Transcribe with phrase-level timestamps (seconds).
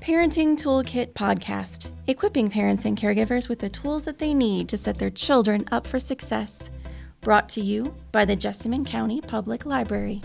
[0.00, 4.96] Parenting Toolkit Podcast, equipping parents and caregivers with the tools that they need to set
[4.96, 6.70] their children up for success.
[7.20, 10.22] Brought to you by the Jessamine County Public Library.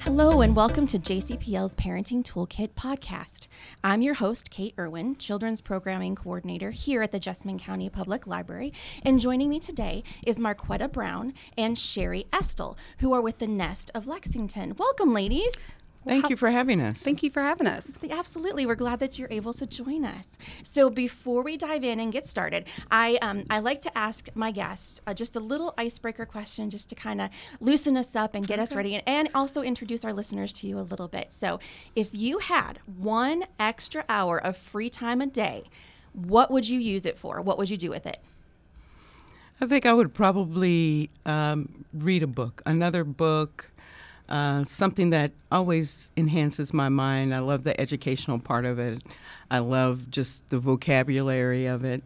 [0.00, 3.46] Hello, and welcome to JCPL's Parenting Toolkit podcast.
[3.84, 8.72] I'm your host, Kate Irwin, Children's Programming Coordinator here at the Jessamine County Public Library.
[9.04, 13.92] And joining me today is Marquetta Brown and Sherry Estel, who are with the Nest
[13.94, 14.74] of Lexington.
[14.76, 15.54] Welcome, ladies.
[16.06, 16.98] Thank How- you for having us.
[16.98, 17.98] Thank you for having us.
[18.08, 20.38] Absolutely, we're glad that you're able to join us.
[20.62, 24.52] So before we dive in and get started, I um, I like to ask my
[24.52, 28.46] guests uh, just a little icebreaker question, just to kind of loosen us up and
[28.46, 31.32] get us ready, and, and also introduce our listeners to you a little bit.
[31.32, 31.58] So,
[31.96, 35.64] if you had one extra hour of free time a day,
[36.12, 37.40] what would you use it for?
[37.40, 38.18] What would you do with it?
[39.60, 43.72] I think I would probably um, read a book, another book,
[44.28, 47.34] uh, something that always enhances my mind.
[47.34, 49.02] I love the educational part of it.
[49.50, 52.02] I love just the vocabulary of it.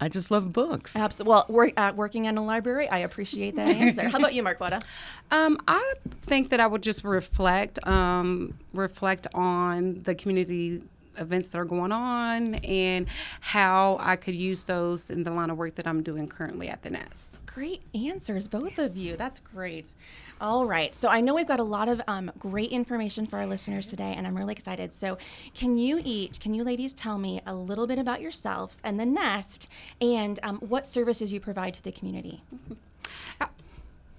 [0.00, 0.96] I just love books.
[0.96, 1.30] Absolutely.
[1.30, 2.88] Well, we're uh, working in a library.
[2.88, 4.08] I appreciate that answer.
[4.08, 4.82] How about you, Marquetta?
[5.30, 5.94] Um, I
[6.26, 10.82] think that I would just reflect, um, reflect on the community
[11.16, 13.06] events that are going on and
[13.40, 16.82] how I could use those in the line of work that I'm doing currently at
[16.82, 17.38] the Nest.
[17.46, 19.16] Great answers, both of you.
[19.16, 19.86] That's great.
[20.42, 20.92] All right.
[20.92, 24.12] So I know we've got a lot of um, great information for our listeners today,
[24.16, 24.92] and I'm really excited.
[24.92, 25.16] So,
[25.54, 29.06] can you each, can you ladies tell me a little bit about yourselves and the
[29.06, 29.68] Nest
[30.00, 32.42] and um, what services you provide to the community?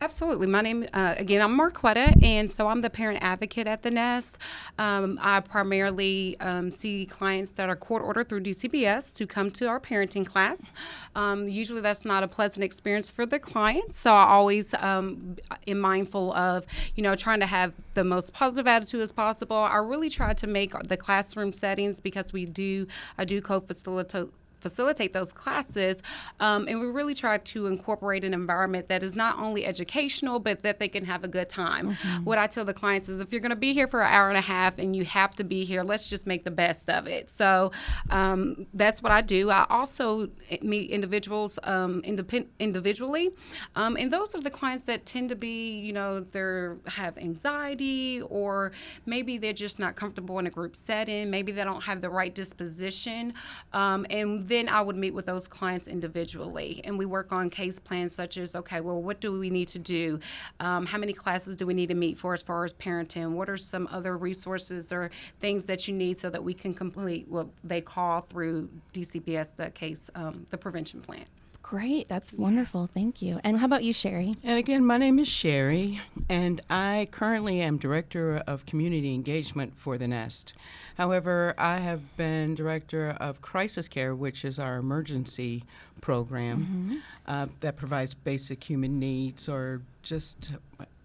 [0.03, 0.47] Absolutely.
[0.47, 4.37] My name, uh, again, I'm Marquetta, and so I'm the parent advocate at the Nest.
[4.77, 9.67] Um, I primarily um, see clients that are court ordered through DCBS to come to
[9.67, 10.73] our parenting class.
[11.15, 15.37] Um, usually that's not a pleasant experience for the client, so I always um,
[15.67, 19.55] am mindful of, you know, trying to have the most positive attitude as possible.
[19.55, 24.42] I really try to make the classroom settings because we do, I do co-facilitate facilitate
[24.63, 26.01] those classes.
[26.39, 30.63] Um, and we really try to incorporate an environment that is not only educational, but
[30.63, 31.91] that they can have a good time.
[31.91, 32.23] Mm-hmm.
[32.23, 34.29] What I tell the clients is if you're going to be here for an hour
[34.29, 37.07] and a half and you have to be here, let's just make the best of
[37.07, 37.29] it.
[37.29, 37.71] So
[38.09, 39.49] um, that's what I do.
[39.49, 40.29] I also
[40.61, 43.31] meet individuals um, independ- individually.
[43.75, 48.21] Um, and those are the clients that tend to be, you know, they have anxiety
[48.21, 48.71] or
[49.05, 51.29] maybe they're just not comfortable in a group setting.
[51.29, 53.33] Maybe they don't have the right disposition.
[53.73, 57.79] Um, and then I would meet with those clients individually, and we work on case
[57.79, 60.19] plans such as, okay, well, what do we need to do?
[60.59, 63.31] Um, how many classes do we need to meet for as far as parenting?
[63.31, 65.09] What are some other resources or
[65.39, 69.71] things that you need so that we can complete what they call through DCBS the
[69.71, 71.25] case, um, the prevention plan?
[71.63, 72.09] Great.
[72.09, 72.87] That's wonderful.
[72.87, 73.39] Thank you.
[73.41, 74.35] And how about you, Sherry?
[74.43, 79.97] And again, my name is Sherry, and I currently am Director of Community Engagement for
[79.97, 80.53] the Nest.
[80.97, 85.63] However, I have been Director of Crisis Care, which is our emergency
[86.01, 90.55] program uh, that provides basic human needs or just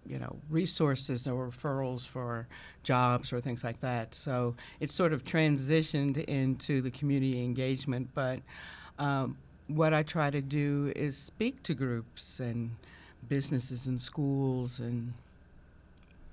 [0.05, 2.47] you know resources or referrals for
[2.83, 4.13] jobs or things like that.
[4.13, 8.41] So it's sort of transitioned into the community engagement, but.
[8.99, 9.37] Um,
[9.69, 12.71] what I try to do is speak to groups and
[13.27, 15.13] businesses and schools and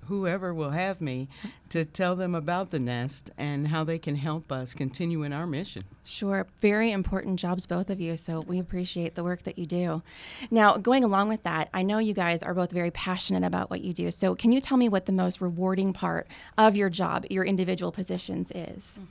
[0.09, 1.29] whoever will have me
[1.69, 5.47] to tell them about the nest and how they can help us continue in our
[5.47, 5.83] mission.
[6.05, 6.47] Sure.
[6.61, 8.17] Very important jobs, both of you.
[8.17, 10.03] So we appreciate the work that you do.
[10.51, 13.81] Now, going along with that, I know you guys are both very passionate about what
[13.81, 14.11] you do.
[14.11, 17.93] So can you tell me what the most rewarding part of your job, your individual
[17.93, 18.99] positions is?
[18.99, 19.07] Mm.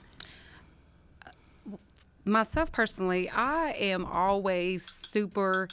[2.26, 5.68] Myself personally, I am always super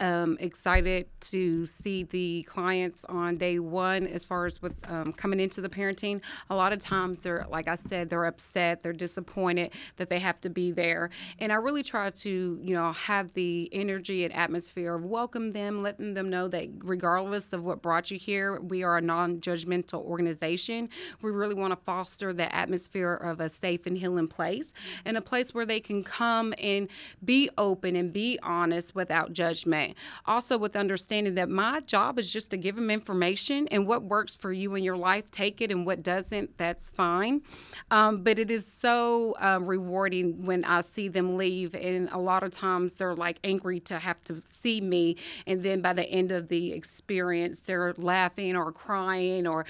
[0.00, 5.40] um, excited to see the clients on day one as far as with um, coming
[5.40, 6.20] into the parenting.
[6.48, 10.40] A lot of times they're, like I said, they're upset, they're disappointed that they have
[10.40, 11.10] to be there.
[11.38, 15.82] And I really try to, you know, have the energy and atmosphere of welcome them,
[15.82, 20.02] letting them know that regardless of what brought you here, we are a non judgmental
[20.04, 20.88] organization.
[21.22, 24.72] We really want to foster the atmosphere of a safe and healing place
[25.04, 26.88] and a place where they can come and
[27.24, 29.89] be open and be honest without judgment.
[30.26, 34.34] Also, with understanding that my job is just to give them information and what works
[34.34, 37.42] for you in your life, take it, and what doesn't, that's fine.
[37.90, 42.42] Um, but it is so um, rewarding when I see them leave, and a lot
[42.42, 45.16] of times they're like angry to have to see me,
[45.46, 49.64] and then by the end of the experience, they're laughing or crying or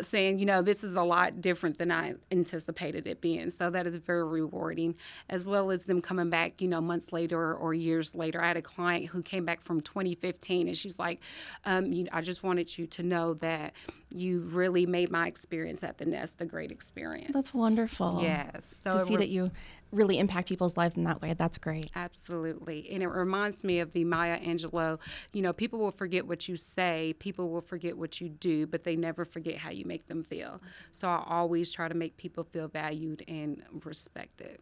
[0.00, 3.50] saying, you know, this is a lot different than I anticipated it being.
[3.50, 4.94] So that is very rewarding,
[5.28, 8.42] as well as them coming back, you know, months later or years later.
[8.42, 11.20] I had a client who came back from 2015 and she's like,
[11.64, 13.74] um, you, I just wanted you to know that
[14.10, 17.32] you really made my experience at the Nest a great experience.
[17.32, 18.20] That's wonderful.
[18.22, 18.80] Yes.
[18.82, 19.50] So to see that you
[19.92, 21.90] really impact people's lives in that way, that's great.
[21.94, 22.88] Absolutely.
[22.90, 24.98] And it reminds me of the Maya Angelou,
[25.32, 28.84] you know, people will forget what you say, people will forget what you do, but
[28.84, 30.60] they never forget how you make them feel.
[30.92, 34.58] So I always try to make people feel valued and respected.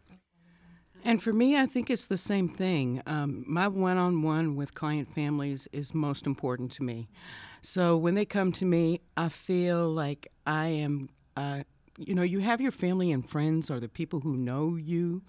[1.02, 3.02] And for me, I think it's the same thing.
[3.06, 7.08] Um, my one on one with client families is most important to me.
[7.62, 11.62] So when they come to me, I feel like I am, uh,
[12.00, 15.22] you know, you have your family and friends or the people who know you,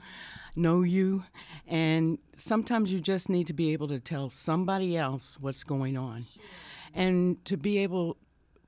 [0.56, 1.24] know you.
[1.68, 6.26] And sometimes you just need to be able to tell somebody else what's going on.
[6.94, 8.18] And to be able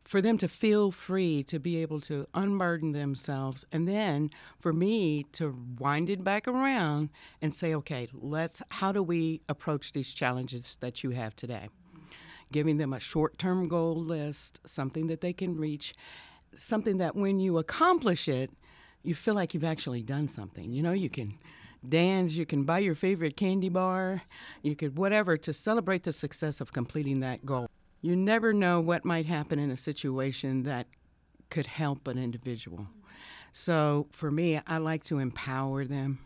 [0.04, 4.30] for them to feel free to be able to unburden themselves and then
[4.60, 7.10] for me to wind it back around
[7.42, 11.70] and say okay let's how do we approach these challenges that you have today
[12.52, 15.96] giving them a short-term goal list something that they can reach
[16.56, 18.52] something that when you accomplish it
[19.04, 20.72] you feel like you've actually done something.
[20.72, 21.38] You know you can
[21.88, 24.22] dance you can buy your favorite candy bar
[24.62, 27.70] you could whatever to celebrate the success of completing that goal.
[28.02, 30.88] You never know what might happen in a situation that
[31.50, 32.88] could help an individual.
[33.52, 36.20] So for me, I like to empower them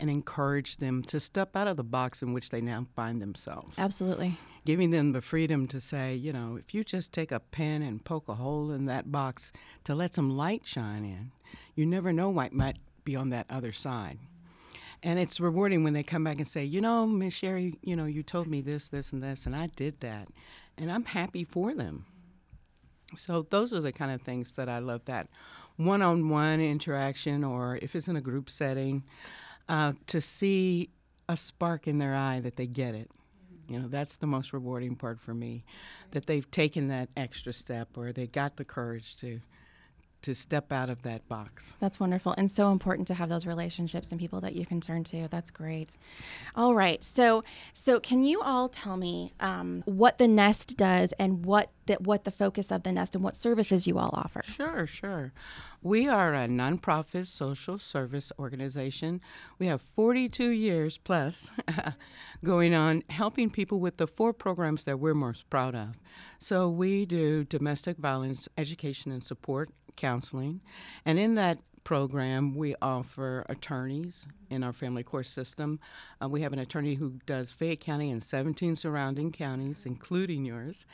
[0.00, 3.78] and encourage them to step out of the box in which they now find themselves.
[3.78, 4.36] Absolutely.
[4.64, 8.04] Giving them the freedom to say, you know, if you just take a pen and
[8.04, 9.52] poke a hole in that box
[9.84, 11.32] to let some light shine in,
[11.74, 14.18] you never know what might be on that other side.
[15.02, 18.04] And it's rewarding when they come back and say, you know, Miss Sherry, you know,
[18.04, 20.28] you told me this, this, and this, and I did that
[20.76, 22.04] and I'm happy for them.
[23.16, 25.28] So those are the kind of things that I love that
[25.76, 29.04] one-on-one interaction, or if it's in a group setting,
[29.68, 30.90] uh, to see
[31.28, 33.10] a spark in their eye that they get it.
[33.68, 35.64] You know, that's the most rewarding part for me,
[36.12, 39.40] that they've taken that extra step or they got the courage to
[40.22, 41.76] to step out of that box.
[41.80, 45.04] That's wonderful and so important to have those relationships and people that you can turn
[45.04, 45.28] to.
[45.28, 45.90] That's great.
[46.54, 51.44] All right, so so can you all tell me um, what the Nest does and
[51.44, 54.42] what that what the focus of the Nest and what services you all offer?
[54.44, 55.32] Sure, sure.
[55.80, 59.20] We are a nonprofit social service organization.
[59.60, 61.52] We have 42 years plus
[62.44, 65.90] going on helping people with the four programs that we're most proud of.
[66.40, 70.62] So we do domestic violence education and support counseling.
[71.04, 75.80] And in that program, we offer attorneys in our family court system.
[76.22, 80.86] Uh, we have an attorney who does Fayette County and 17 surrounding counties, including yours.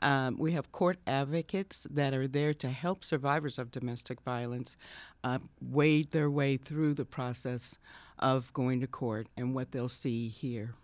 [0.00, 4.76] Um, we have court advocates that are there to help survivors of domestic violence
[5.22, 7.78] uh, wade their way through the process
[8.18, 10.74] of going to court and what they'll see here.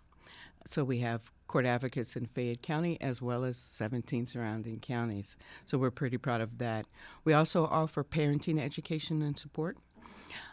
[0.67, 5.37] So we have court advocates in Fayette County as well as 17 surrounding counties.
[5.65, 6.87] So we're pretty proud of that.
[7.23, 9.77] We also offer parenting education and support.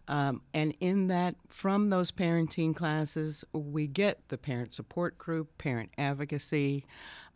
[0.08, 5.90] Um, and in that, from those parenting classes, we get the parent support group, parent
[5.98, 6.84] advocacy.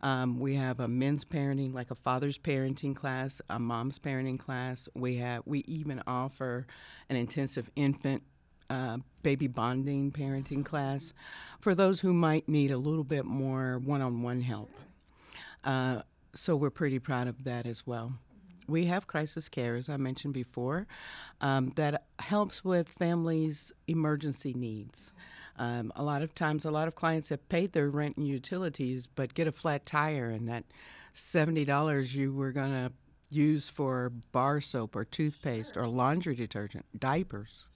[0.01, 4.87] Um, we have a men's parenting, like a father's parenting class, a mom's parenting class.
[4.93, 6.67] We have we even offer
[7.09, 8.23] an intensive infant
[8.69, 11.13] uh, baby bonding parenting class
[11.59, 14.69] for those who might need a little bit more one on one help.
[15.63, 16.01] Uh,
[16.33, 18.13] so we're pretty proud of that as well.
[18.67, 20.87] We have crisis care, as I mentioned before,
[21.39, 25.13] um, that helps with families' emergency needs.
[25.57, 29.07] Um, a lot of times, a lot of clients have paid their rent and utilities,
[29.07, 30.65] but get a flat tire, and that
[31.15, 32.91] $70 you were going to
[33.29, 37.67] use for bar soap or toothpaste or laundry detergent, diapers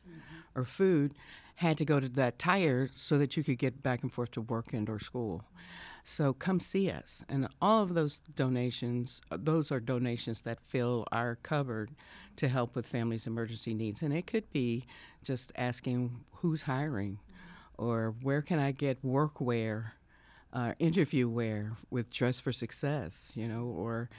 [0.55, 1.13] or food
[1.55, 4.41] had to go to that tire so that you could get back and forth to
[4.41, 5.43] work and or school.
[6.03, 7.23] So come see us.
[7.29, 11.91] And all of those donations, uh, those are donations that fill our cupboard
[12.37, 14.01] to help with families' emergency needs.
[14.01, 14.85] And it could be
[15.23, 17.19] just asking who's hiring
[17.77, 19.91] or where can I get workwear,
[20.53, 24.09] uh, interview wear with Dress for Success, you know, or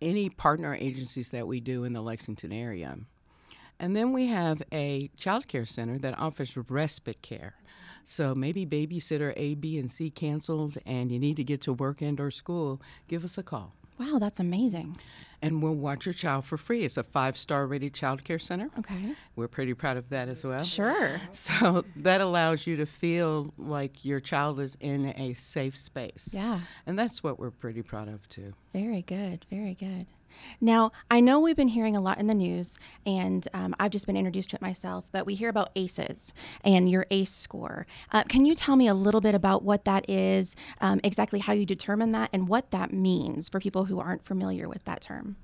[0.00, 2.96] any partner agencies that we do in the Lexington area.
[3.78, 7.54] And then we have a child care center that offers respite care.
[8.04, 12.00] So maybe babysitter A, B, and C canceled and you need to get to work
[12.00, 13.74] and or school, give us a call.
[13.98, 14.98] Wow, that's amazing.
[15.42, 16.84] And we'll watch your child for free.
[16.84, 18.70] It's a five star rated child care center.
[18.78, 19.14] Okay.
[19.36, 20.62] We're pretty proud of that as well.
[20.62, 21.20] Sure.
[21.32, 26.30] So that allows you to feel like your child is in a safe space.
[26.32, 26.60] Yeah.
[26.86, 28.52] And that's what we're pretty proud of too.
[28.72, 29.46] Very good.
[29.50, 30.06] Very good.
[30.60, 34.06] Now, I know we've been hearing a lot in the news, and um, I've just
[34.06, 36.32] been introduced to it myself, but we hear about ACEs
[36.64, 37.86] and your ACE score.
[38.12, 41.52] Uh, can you tell me a little bit about what that is, um, exactly how
[41.52, 45.36] you determine that, and what that means for people who aren't familiar with that term?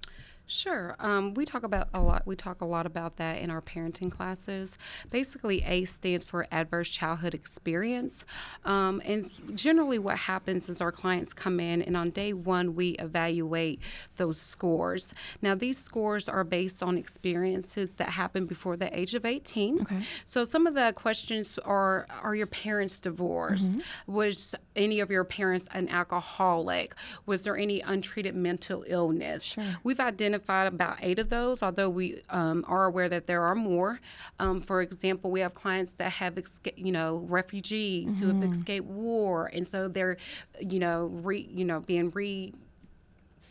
[0.47, 0.97] Sure.
[0.99, 2.27] Um, we talk about a lot.
[2.27, 4.77] We talk a lot about that in our parenting classes.
[5.09, 8.25] Basically, ACE stands for Adverse Childhood Experience,
[8.65, 12.91] um, and generally, what happens is our clients come in, and on day one, we
[12.93, 13.81] evaluate
[14.17, 15.15] those scores.
[15.41, 19.83] Now, these scores are based on experiences that happened before the age of 18.
[19.83, 20.01] Okay.
[20.25, 23.79] So, some of the questions are: Are your parents divorced?
[24.07, 26.95] Was any of your parents an alcoholic?
[27.27, 29.45] Was there any untreated mental illness?
[29.45, 29.65] Sure.
[29.85, 34.01] We've identified about eight of those, although we um, are aware that there are more.
[34.39, 38.87] Um, for example, we have clients that have, esca- you know, refugees who have escaped
[38.87, 40.17] war, and so they're,
[40.61, 42.53] you know, re, you know, being re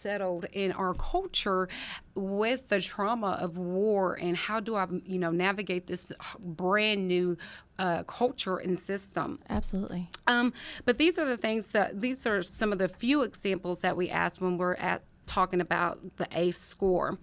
[0.02, 1.70] settled in our culture
[2.16, 6.08] with the trauma of war and how do I, you know, navigate this
[6.40, 7.38] brand new
[7.78, 9.40] uh, culture and system.
[9.50, 10.10] Absolutely.
[10.28, 10.54] Um,
[10.86, 14.10] but these are the things that these are some of the few examples that we
[14.10, 17.18] ask when we're at talking about the ACE score.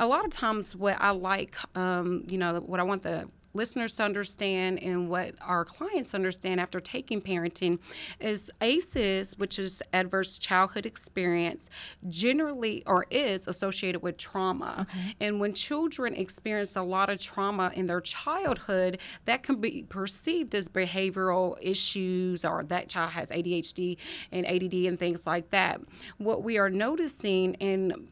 [0.00, 3.96] A lot of times, what I like, um, you know, what I want the listeners
[3.96, 7.78] to understand and what our clients understand after taking parenting
[8.20, 11.68] is ACEs, which is adverse childhood experience,
[12.08, 14.86] generally or is associated with trauma.
[15.20, 20.54] And when children experience a lot of trauma in their childhood, that can be perceived
[20.54, 23.96] as behavioral issues or that child has ADHD
[24.32, 25.80] and ADD and things like that.
[26.18, 28.08] What we are noticing in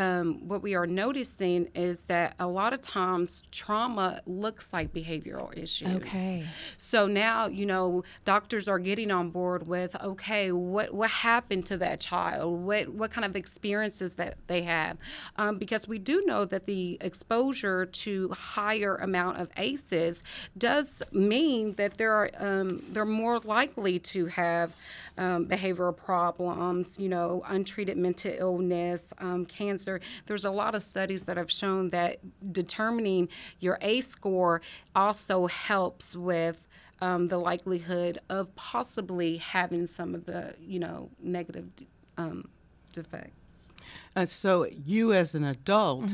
[0.00, 5.54] um, what we are noticing is that a lot of times trauma looks like behavioral
[5.56, 5.94] issues.
[5.96, 6.44] Okay.
[6.78, 11.76] So now, you know, doctors are getting on board with, okay, what what happened to
[11.78, 12.62] that child?
[12.62, 14.96] What what kind of experiences that they have?
[15.36, 20.22] Um, because we do know that the exposure to higher amount of ACEs
[20.56, 24.72] does mean that there are um, they're more likely to have
[25.18, 29.44] um, behavioral problems, you know, untreated mental illness, um,
[29.98, 30.22] cancer.
[30.26, 32.18] There's a lot of studies that have shown that
[32.52, 33.28] determining
[33.58, 34.60] your A score
[34.94, 36.68] also helps with
[37.00, 41.68] um, the likelihood of possibly having some of the, you know, negative
[42.18, 42.48] um,
[42.92, 43.36] defects.
[44.14, 46.04] Uh, so you, as an adult,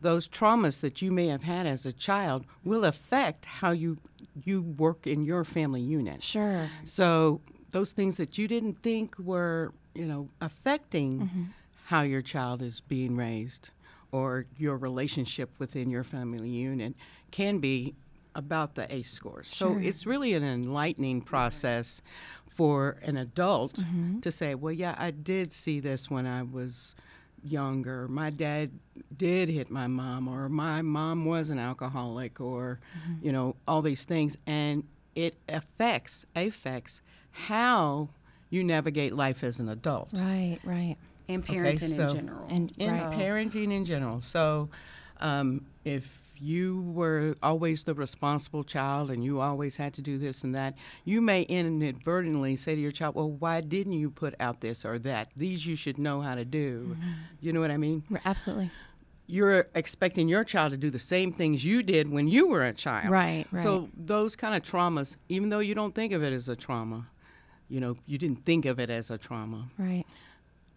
[0.00, 3.96] those traumas that you may have had as a child will affect how you
[4.44, 6.22] you work in your family unit.
[6.22, 6.68] Sure.
[6.84, 7.40] So
[7.70, 11.52] those things that you didn't think were, you know, affecting
[11.86, 13.70] how your child is being raised
[14.10, 16.94] or your relationship within your family unit
[17.30, 17.94] can be
[18.34, 19.48] about the ACE scores.
[19.48, 22.02] So it's really an enlightening process
[22.48, 24.18] for an adult mm-hmm.
[24.20, 26.96] to say, well, yeah, I did see this when I was
[27.44, 28.08] younger.
[28.08, 28.70] My dad
[29.16, 33.24] did hit my mom, or my mom was an alcoholic, or, mm-hmm.
[33.24, 34.36] you know, all these things.
[34.46, 34.82] And
[35.14, 37.00] it affects, affects
[37.30, 38.08] how
[38.50, 40.96] you navigate life as an adult Right, right.
[41.28, 42.46] And Okay, parenting so- in general.
[42.50, 43.10] And in right.
[43.12, 44.20] parenting in general.
[44.20, 44.68] So,
[45.20, 50.44] um, if you were always the responsible child and you always had to do this
[50.44, 50.74] and that,
[51.06, 54.98] you may inadvertently say to your child, "Well, why didn't you put out this or
[55.00, 55.30] that?
[55.36, 56.96] These you should know how to do."
[57.40, 58.02] You know what I mean?
[58.24, 58.70] Absolutely.
[59.26, 62.72] You're expecting your child to do the same things you did when you were a
[62.72, 63.10] child.
[63.10, 66.48] Right, Right, So those kind of traumas, even though you don't think of it as
[66.48, 67.08] a trauma,
[67.68, 70.04] you know, you didn't think of it as a trauma, Right.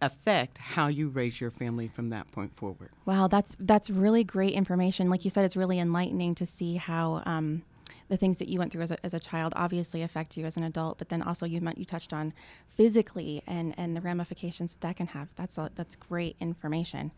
[0.00, 2.90] Affect how you raise your family from that point forward.
[3.06, 5.10] Wow, that's that's really great information.
[5.10, 7.62] Like you said, it's really enlightening to see how um,
[8.10, 10.56] the things that you went through as a, as a child obviously affect you as
[10.56, 10.98] an adult.
[10.98, 12.34] But then also you you touched on
[12.76, 15.28] physically and and the ramifications that, that can have.
[15.36, 17.12] That's a, that's great information.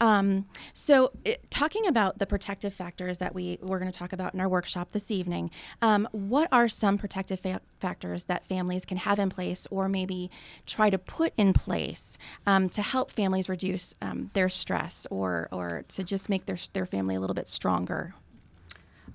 [0.00, 4.34] Um, so it, talking about the protective factors that we we're going to talk about
[4.34, 5.50] in our workshop this evening,
[5.82, 10.30] um, what are some protective fa- factors that families can have in place or maybe
[10.66, 15.84] try to put in place um, to help families reduce um, their stress or or
[15.88, 18.14] to just make their their family a little bit stronger?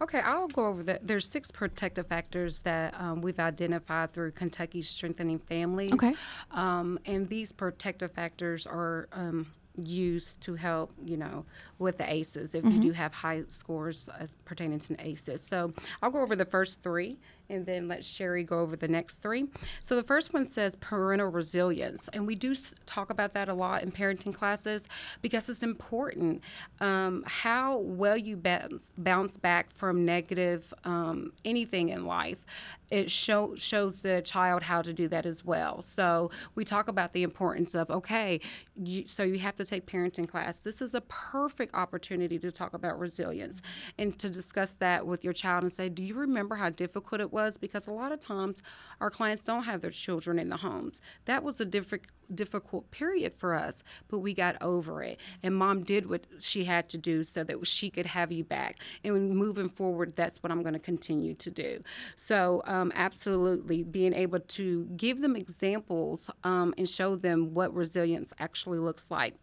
[0.02, 1.08] Okay, I'll go over that.
[1.08, 5.94] There's six protective factors that um, we've identified through Kentucky Strengthening Families.
[5.94, 6.14] Okay.
[6.52, 11.46] Um, and these protective factors are um, used to help, you know,
[11.80, 15.42] with the ACEs if you do have high scores as pertaining to the ACEs.
[15.42, 17.18] So I'll go over the first three
[17.50, 19.48] and then let Sherry go over the next three.
[19.82, 23.84] So the first one says parental resilience, and we do talk about that a lot
[23.84, 24.88] in parenting classes
[25.22, 26.42] because it's important
[26.80, 32.46] um, how well you bounce, bounce back from negative um, anything in life.
[32.90, 35.82] It show, shows the child how to do that as well.
[35.82, 38.40] So we talk about the importance of okay,
[38.76, 42.74] you, so you have to take parenting class, this is a perfect opportunity to talk
[42.74, 43.62] about resilience
[43.98, 47.32] and to discuss that with your child and say, Do you remember how difficult it
[47.32, 47.37] was?
[47.58, 48.62] Because a lot of times
[49.00, 51.02] our clients don't have their children in the homes.
[51.26, 55.20] That was a difficult difficult period for us, but we got over it.
[55.44, 58.78] And mom did what she had to do so that she could have you back.
[59.04, 61.82] And moving forward, that's what I'm going to continue to do.
[62.16, 68.34] So, um, absolutely, being able to give them examples um, and show them what resilience
[68.40, 69.36] actually looks like.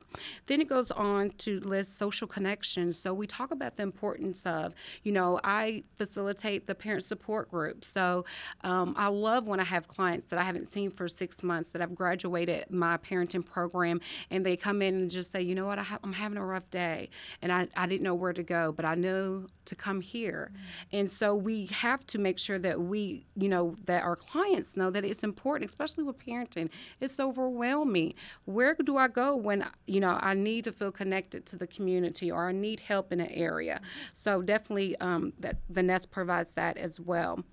[0.47, 2.99] Then it goes on to list social connections.
[2.99, 7.84] So, we talk about the importance of, you know, I facilitate the parent support group.
[7.85, 8.25] So,
[8.63, 11.83] um, I love when I have clients that I haven't seen for six months that
[11.83, 14.01] I've graduated my parenting program
[14.31, 16.45] and they come in and just say, you know what, I ha- I'm having a
[16.45, 17.11] rough day
[17.43, 20.51] and I, I didn't know where to go, but I know to come here.
[20.51, 20.97] Mm-hmm.
[20.97, 24.91] And so we have to make sure that we, you know, that our clients know
[24.91, 26.71] that it's important, especially with parenting.
[27.01, 28.15] It's overwhelming.
[28.45, 32.31] Where do I go when, you know, I need to feel connected to the community
[32.31, 33.77] or I need help in an area?
[33.77, 34.09] Mm-hmm.
[34.15, 37.45] So definitely um, that the Nest provides that as well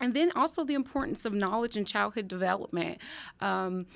[0.00, 2.98] and then also the importance of knowledge and childhood development.
[3.40, 3.86] Um,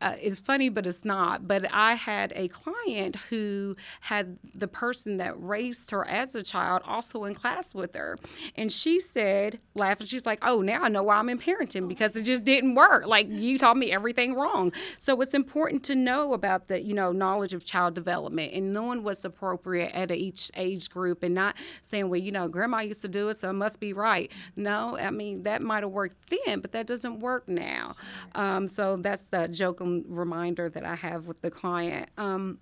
[0.00, 1.48] uh, it's funny, but it's not.
[1.48, 6.82] But I had a client who had the person that raised her as a child
[6.84, 8.18] also in class with her.
[8.56, 12.14] And she said, laughing, she's like, Oh, now I know why I'm in parenting because
[12.16, 13.06] it just didn't work.
[13.06, 14.72] Like you taught me everything wrong.
[14.98, 19.02] So it's important to know about the, you know, knowledge of child development and knowing
[19.02, 23.08] what's appropriate at each age group and not saying, Well, you know, grandma used to
[23.08, 24.30] do it, so it must be right.
[24.56, 27.96] No, I mean, that might have worked then, but that doesn't work now.
[28.34, 32.10] Um, so that's the joke reminder that I have with the client.
[32.16, 32.58] Um,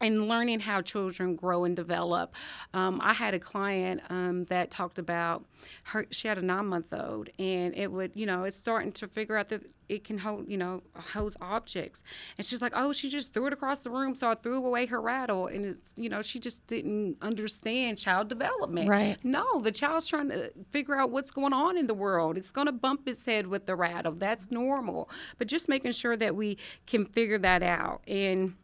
[0.00, 2.34] and learning how children grow and develop.
[2.74, 5.44] Um, I had a client um, that talked about
[5.84, 6.06] her.
[6.10, 9.62] She had a nine-month-old, and it would, you know, it's starting to figure out that
[9.88, 12.02] it can hold, you know, holds objects.
[12.36, 14.86] And she's like, "Oh, she just threw it across the room, so I threw away
[14.86, 18.88] her rattle." And it's, you know, she just didn't understand child development.
[18.88, 19.16] Right.
[19.22, 22.36] No, the child's trying to figure out what's going on in the world.
[22.36, 24.12] It's going to bump its head with the rattle.
[24.12, 25.08] That's normal.
[25.38, 28.56] But just making sure that we can figure that out and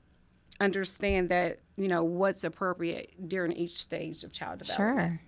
[0.63, 4.99] understand that you know what's appropriate during each stage of child development.
[4.99, 5.21] Sure.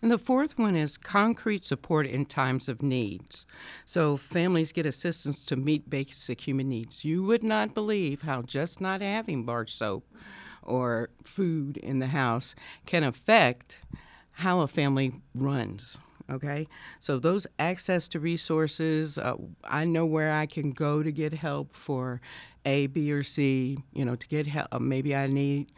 [0.00, 3.46] And the fourth one is concrete support in times of needs.
[3.84, 7.04] So families get assistance to meet basic human needs.
[7.04, 10.06] You would not believe how just not having bar soap
[10.62, 12.54] or food in the house
[12.86, 13.80] can affect
[14.32, 15.98] how a family runs
[16.30, 16.66] okay
[16.98, 21.74] so those access to resources uh, i know where i can go to get help
[21.74, 22.20] for
[22.68, 25.72] a b or c you know to get help uh, maybe i need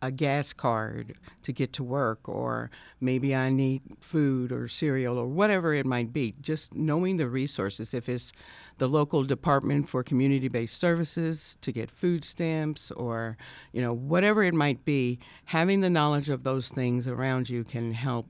[0.00, 2.70] a gas card to get to work or
[3.00, 7.92] maybe i need food or cereal or whatever it might be just knowing the resources
[7.92, 8.32] if it's
[8.78, 13.36] the local department for community-based services to get food stamps or
[13.72, 17.92] you know whatever it might be having the knowledge of those things around you can
[17.92, 18.28] help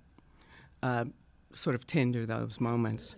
[0.82, 1.04] uh,
[1.52, 3.16] sort of tender those moments.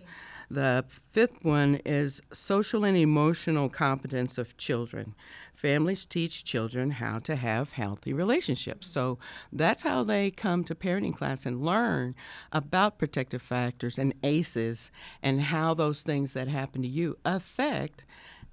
[0.51, 5.15] The fifth one is social and emotional competence of children.
[5.55, 8.87] Families teach children how to have healthy relationships.
[8.87, 9.17] So
[9.53, 12.15] that's how they come to parenting class and learn
[12.51, 14.91] about protective factors and ACEs
[15.23, 18.03] and how those things that happen to you affect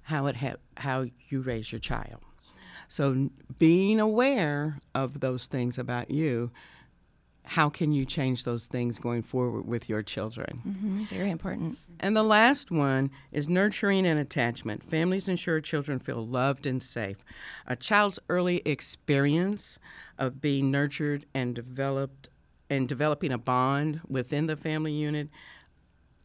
[0.03, 2.21] how it ha- how you raise your child.
[2.87, 6.49] So being aware of those things about you
[7.49, 10.61] how can you change those things going forward with your children?
[10.67, 11.03] Mm-hmm.
[11.05, 11.79] Very important.
[11.99, 14.83] And the last one is nurturing and attachment.
[14.83, 17.17] Families ensure children feel loved and safe.
[17.65, 19.79] A child's early experience
[20.19, 22.29] of being nurtured and developed
[22.69, 25.29] and developing a bond within the family unit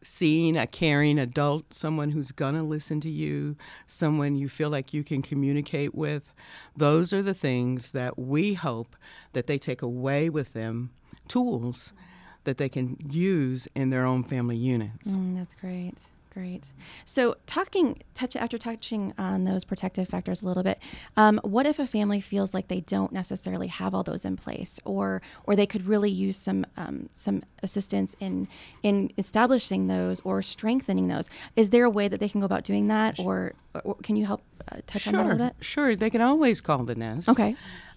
[0.03, 3.55] seeing a caring adult, someone who's going to listen to you,
[3.87, 6.31] someone you feel like you can communicate with.
[6.77, 8.95] Those are the things that we hope
[9.33, 10.91] that they take away with them
[11.27, 11.93] tools
[12.43, 15.09] that they can use in their own family units.
[15.09, 15.97] Mm, that's great.
[16.35, 16.65] Great.
[17.05, 20.79] So, talking touch after touching on those protective factors a little bit,
[21.15, 24.77] um, what if a family feels like they don't necessarily have all those in place,
[24.83, 28.49] or or they could really use some um, some assistance in
[28.83, 31.29] in establishing those or strengthening those?
[31.55, 33.53] Is there a way that they can go about doing that, or,
[33.85, 35.55] or can you help uh, touch sure, on that a little bit?
[35.61, 35.95] Sure.
[35.95, 37.29] They can always call the nest.
[37.29, 37.55] Okay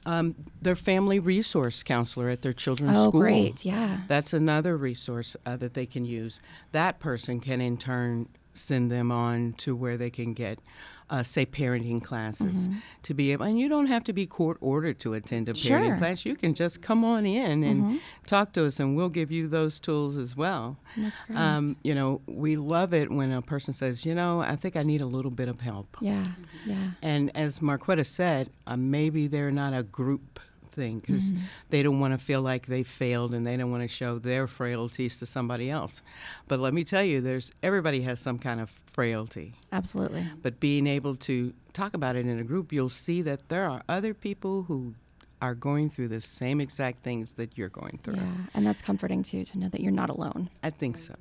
[0.08, 3.20] um, their family resource counselor at their children's oh, school.
[3.20, 4.00] great, yeah.
[4.08, 6.40] That's another resource uh, that they can use.
[6.72, 10.62] That person can in turn send them on to where they can get
[11.10, 12.68] uh, say parenting classes
[13.02, 15.86] to be able and you don't have to be court ordered to attend a parenting
[15.88, 15.96] Sure.
[15.96, 19.48] class you can just come on in and talk to us and we'll give you
[19.48, 21.38] those tools as well That's great.
[21.38, 24.82] um, you know we love it when a person says you know i think i
[24.82, 26.24] need a little bit of help yeah,
[26.66, 26.90] yeah.
[27.02, 30.40] and as Marquetta said, uh, maybe they're not a group
[30.78, 31.42] thing because mm-hmm.
[31.70, 34.46] they don't want to feel like they failed and they don't want to show their
[34.46, 36.00] frailties to somebody else.
[36.46, 39.54] But let me tell you, there's everybody has some kind of frailty.
[39.72, 40.26] Absolutely.
[40.42, 43.82] But being able to talk about it in a group, you'll see that there are
[43.88, 44.94] other people who
[45.42, 48.16] are going through the same exact things that you're going through.
[48.16, 50.50] Yeah, and that's comforting too to know that you're not alone.
[50.62, 51.14] I think so.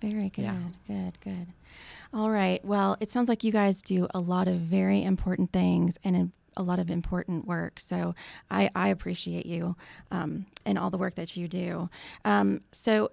[0.00, 0.42] Very good.
[0.42, 0.56] Yeah.
[0.86, 1.46] Good, good.
[2.14, 2.64] All right.
[2.64, 6.62] Well, it sounds like you guys do a lot of very important things and a-
[6.62, 7.80] lot of important work.
[7.80, 8.14] So
[8.50, 9.76] I, I appreciate you
[10.10, 11.88] um, and all the work that you do.
[12.24, 13.10] Um, so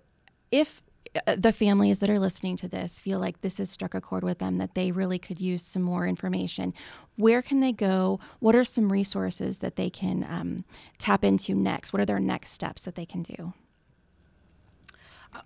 [0.51, 0.81] if
[1.27, 4.23] uh, the families that are listening to this feel like this has struck a chord
[4.23, 6.73] with them, that they really could use some more information,
[7.15, 8.19] where can they go?
[8.39, 10.65] What are some resources that they can um,
[10.97, 11.93] tap into next?
[11.93, 13.53] What are their next steps that they can do?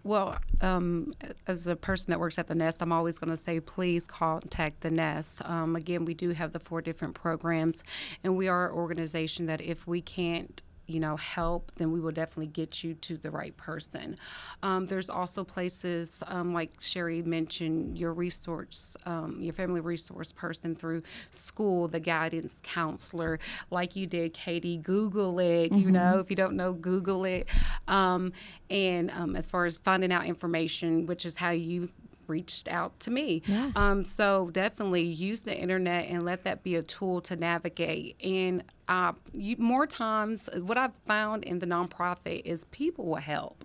[0.03, 1.11] Well, um,
[1.47, 4.81] as a person that works at the Nest, I'm always going to say, please contact
[4.81, 5.41] the Nest.
[5.45, 7.83] Um, again, we do have the four different programs,
[8.23, 12.11] and we are an organization that if we can't you know help then we will
[12.11, 14.15] definitely get you to the right person
[14.63, 20.75] um, there's also places um, like sherry mentioned your resource um, your family resource person
[20.75, 26.35] through school the guidance counselor like you did katie google it you know if you
[26.35, 27.47] don't know google it
[27.87, 28.31] um,
[28.69, 31.89] and um, as far as finding out information which is how you
[32.29, 33.41] reached out to me.
[33.45, 33.71] Yeah.
[33.75, 38.15] Um, so definitely use the internet and let that be a tool to navigate.
[38.23, 43.63] And uh, you, more times, what I've found in the nonprofit is people will help.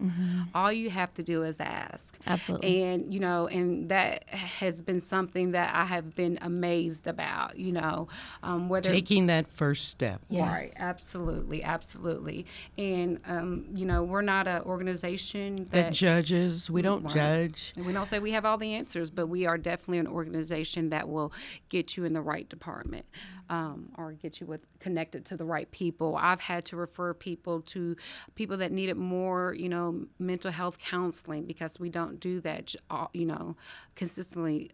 [0.55, 2.19] All you have to do is ask.
[2.27, 2.83] Absolutely.
[2.83, 7.59] And you know, and that has been something that I have been amazed about.
[7.59, 8.09] You know,
[8.43, 10.21] um, whether Taking that first step.
[10.31, 12.45] Right, absolutely, absolutely.
[12.77, 17.15] And um, you know, we're not an organization That that judges, we don't Right.
[17.15, 17.73] judge.
[17.77, 20.91] and we don't say we have all the answers, but we are definitely an organization
[20.91, 21.33] that will
[21.71, 23.07] get you in the right department
[23.55, 26.17] um, or get you with connected to the right people.
[26.21, 27.97] I've had to refer people to
[28.35, 32.75] people that needed more, you know, mental health counseling because we don't do that,
[33.13, 33.57] you know,
[33.95, 34.73] consistently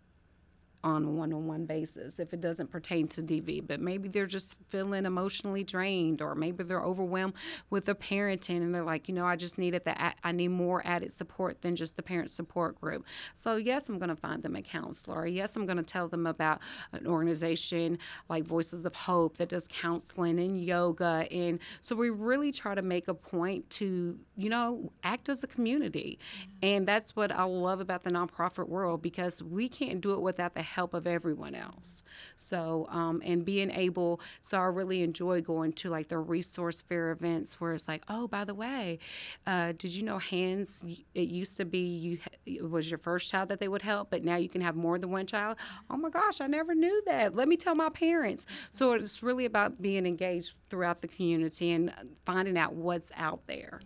[0.83, 3.67] on a one-on-one basis if it doesn't pertain to DV.
[3.67, 7.35] But maybe they're just feeling emotionally drained, or maybe they're overwhelmed
[7.69, 10.17] with the parenting, and they're like, you know, I just needed that.
[10.25, 13.05] I need more added support than just the parent support group.
[13.35, 15.27] So yes, I'm going to find them a counselor.
[15.27, 16.61] Yes, I'm going to tell them about
[16.93, 22.53] an organization like Voices of Hope that does counseling and yoga, and so we really
[22.53, 26.19] try to make a point to, you know, act as a community,
[26.63, 30.55] and that's what I love about the nonprofit world because we can't do it without
[30.55, 32.03] the help of everyone else.
[32.37, 37.11] So, um, and being able, so I really enjoy going to like the resource fair
[37.11, 38.99] events where it's like, oh, by the way,
[39.47, 40.85] uh, did you know hands?
[41.15, 44.25] It used to be you it was your first child that they would help, but
[44.25, 45.57] now you can have more than one child.
[45.91, 47.35] Oh my gosh, I never knew that.
[47.35, 48.47] Let me tell my parents.
[48.71, 51.93] So it's really about being engaged throughout the community and
[52.25, 53.81] finding out what's out there.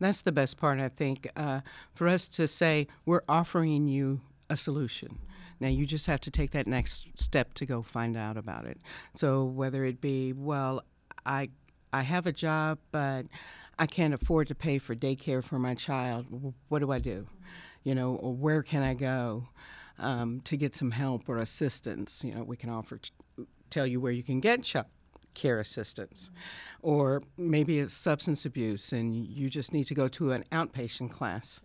[0.00, 1.60] That's the best part, I think, uh,
[1.94, 5.18] for us to say we're offering you a solution.
[5.60, 8.78] Now you just have to take that next step to go find out about it.
[9.14, 10.82] So whether it be, well,
[11.24, 11.50] I
[11.92, 13.26] I have a job, but
[13.78, 16.26] I can't afford to pay for daycare for my child.
[16.68, 17.26] What do I do?
[17.84, 19.48] You know, or where can I go
[19.98, 22.24] um, to get some help or assistance?
[22.24, 22.98] You know, we can offer,
[23.70, 24.86] tell you where you can get child
[25.36, 26.30] care assistance.
[26.82, 31.60] Or maybe it's substance abuse and you just need to go to an outpatient class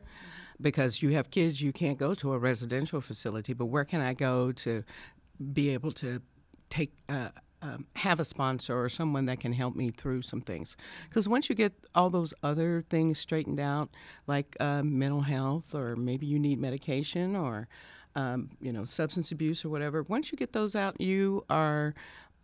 [0.62, 4.14] because you have kids, you can't go to a residential facility, but where can I
[4.14, 4.84] go to
[5.54, 6.22] be able to
[6.70, 7.30] take, uh,
[7.62, 10.78] um, have a sponsor or someone that can help me through some things?
[11.10, 13.90] Because once you get all those other things straightened out,
[14.28, 17.68] like uh, mental health, or maybe you need medication, or
[18.16, 20.04] um, you know, substance abuse or whatever.
[20.04, 21.94] Once you get those out, you are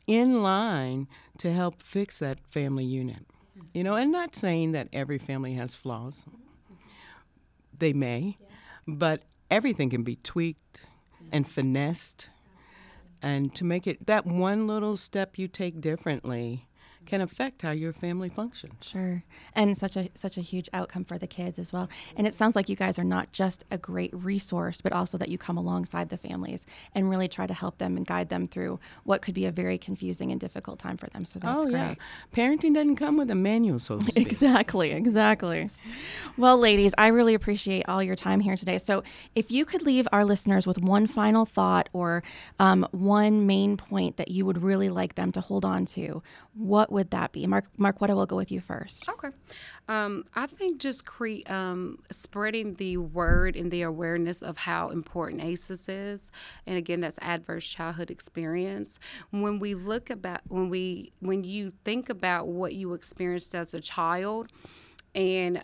[0.08, 3.26] in line to help fix that family unit.
[3.74, 6.26] You know, and not saying that every family has flaws.
[7.80, 8.38] They may,
[8.88, 10.88] but everything can be tweaked
[11.32, 12.30] and finessed.
[13.22, 16.67] And to make it that one little step you take differently
[17.08, 18.76] can affect how your family functions.
[18.82, 19.24] Sure.
[19.54, 21.90] And such a such a huge outcome for the kids as well.
[22.16, 25.30] And it sounds like you guys are not just a great resource, but also that
[25.30, 28.80] you come alongside the families and really try to help them and guide them through
[29.04, 31.26] what could be a very confusing and difficult time for them.
[31.26, 31.74] So that's oh great.
[31.74, 31.96] yeah,
[32.36, 34.00] parenting doesn't come with a manual, so.
[34.18, 35.70] Exactly, exactly.
[36.38, 38.78] Well, ladies, I really appreciate all your time here today.
[38.78, 39.04] So,
[39.36, 42.24] if you could leave our listeners with one final thought or
[42.60, 46.22] um, one main point that you would really like them to hold on to,
[46.54, 47.46] what would that be?
[47.48, 49.08] Mark, Mark, what I will go with you first.
[49.08, 49.30] Okay.
[49.88, 55.42] Um, I think just create um, spreading the word and the awareness of how important
[55.42, 56.32] ACEs is,
[56.66, 59.00] and again, that's adverse childhood experience.
[59.32, 63.80] When we look about when we when you think about what you experienced as a
[63.80, 64.52] child,
[65.16, 65.64] and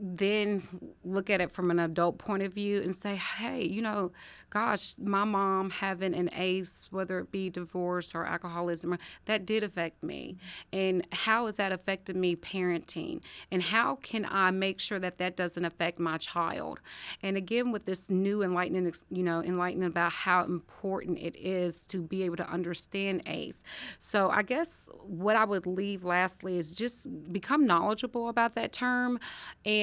[0.00, 0.62] then
[1.04, 4.12] look at it from an adult point of view and say, hey, you know,
[4.50, 10.02] gosh, my mom having an ACE, whether it be divorce or alcoholism, that did affect
[10.02, 10.36] me.
[10.72, 13.22] And how has that affected me parenting?
[13.50, 16.80] And how can I make sure that that doesn't affect my child?
[17.22, 22.02] And again, with this new enlightening, you know, enlightening about how important it is to
[22.02, 23.62] be able to understand ACE.
[23.98, 29.18] So I guess what I would leave lastly is just become knowledgeable about that term
[29.64, 29.77] and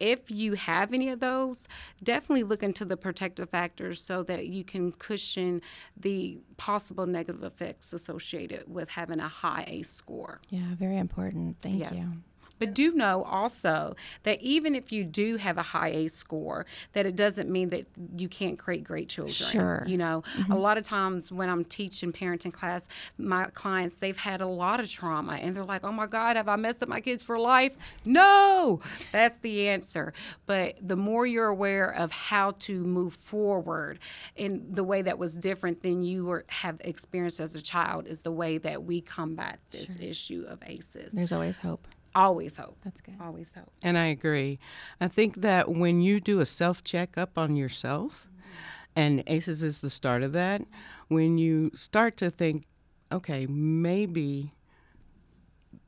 [0.00, 1.66] if you have any of those,
[2.02, 5.60] definitely look into the protective factors so that you can cushion
[5.96, 10.40] the possible negative effects associated with having a high ACE score.
[10.50, 11.60] Yeah, very important.
[11.60, 11.94] Thank Yes.
[11.94, 12.22] you.
[12.58, 17.06] But do know also that even if you do have a high ACE score, that
[17.06, 19.34] it doesn't mean that you can't create great children.
[19.34, 19.84] Sure.
[19.86, 20.52] You know, a mm-hmm.
[20.54, 24.90] lot of times when I'm teaching parenting class, my clients, they've had a lot of
[24.90, 27.76] trauma and they're like, oh my God, have I messed up my kids for life?
[28.04, 28.80] No,
[29.12, 30.12] that's the answer.
[30.46, 33.98] But the more you're aware of how to move forward
[34.36, 38.22] in the way that was different than you were, have experienced as a child is
[38.22, 41.12] the way that we combat this issue of ACEs.
[41.12, 41.86] There's always hope.
[42.14, 42.76] Always hope.
[42.84, 43.14] That's good.
[43.20, 43.70] Always hope.
[43.82, 44.58] And I agree.
[45.00, 48.48] I think that when you do a self checkup on yourself, mm-hmm.
[48.96, 50.62] and ACEs is the start of that,
[51.08, 52.66] when you start to think,
[53.12, 54.52] okay, maybe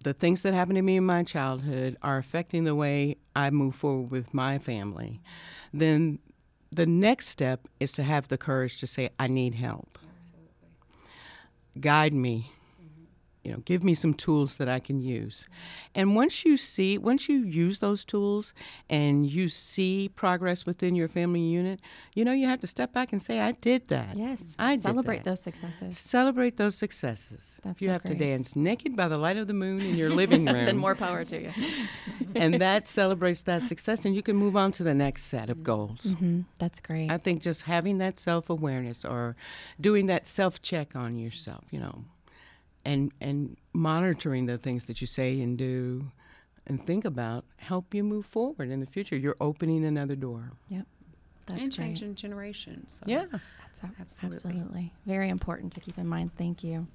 [0.03, 3.75] the things that happened to me in my childhood are affecting the way I move
[3.75, 5.21] forward with my family,
[5.73, 6.19] then
[6.73, 9.99] the next step is to have the courage to say, I need help.
[10.23, 11.81] Absolutely.
[11.81, 12.53] Guide me
[13.45, 15.47] you know give me some tools that i can use.
[15.95, 18.53] And once you see once you use those tools
[18.89, 21.81] and you see progress within your family unit
[22.15, 24.17] you know you have to step back and say i did that.
[24.17, 24.43] Yes.
[24.59, 25.97] i did Celebrate those successes.
[25.99, 27.61] celebrate those successes.
[27.65, 29.95] That's if you so have to dance naked by the light of the moon in
[29.97, 30.67] your living room.
[30.67, 31.53] then more power to you.
[32.35, 35.63] and that celebrates that success and you can move on to the next set of
[35.63, 36.15] goals.
[36.19, 37.11] Hmm That's great.
[37.11, 39.35] I think just having that self awareness or
[39.81, 42.05] doing that self check on yourself, you know,
[42.85, 46.11] and and monitoring the things that you say and do
[46.67, 49.17] and think about help you move forward in the future.
[49.17, 50.53] You're opening another door.
[50.69, 50.87] Yep.
[51.47, 51.73] That's and great.
[51.73, 53.01] changing generations.
[53.03, 53.11] So.
[53.11, 53.27] Yeah.
[54.01, 54.37] Absolutely.
[54.37, 56.31] absolutely very important to keep in mind.
[56.37, 56.87] Thank you.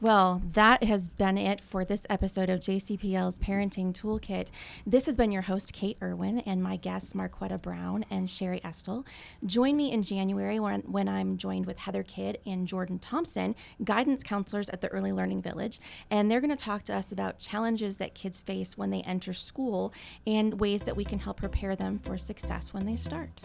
[0.00, 4.48] Well, that has been it for this episode of JCPL's Parenting Toolkit.
[4.84, 9.04] This has been your host, Kate Irwin, and my guests, Marquetta Brown and Sherry Estel.
[9.46, 14.24] Join me in January when, when I'm joined with Heather Kidd and Jordan Thompson, guidance
[14.24, 15.78] counselors at the Early Learning Village.
[16.10, 19.32] And they're going to talk to us about challenges that kids face when they enter
[19.32, 19.92] school
[20.26, 23.40] and ways that we can help prepare them for success when they start.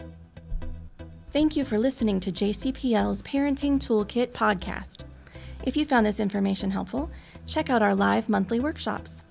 [1.30, 5.00] Thank you for listening to JCPL's Parenting Toolkit podcast.
[5.62, 7.10] If you found this information helpful,
[7.46, 9.22] check out our live monthly workshops.